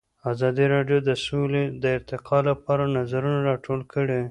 [0.31, 4.19] ازادي راډیو د سوله د ارتقا لپاره نظرونه راټول کړي.